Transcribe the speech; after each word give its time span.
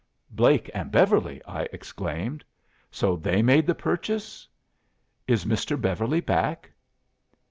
"'Blake 0.31 0.67
and 0.73 0.89
Beverly!' 0.91 1.43
I 1.47 1.65
exclaimed 1.71 2.43
'So 2.89 3.15
they 3.15 3.43
made 3.43 3.67
the 3.67 3.75
purchase. 3.75 4.47
It 5.27 5.39
Mr. 5.41 5.79
Beverly 5.79 6.21
back? 6.21 6.71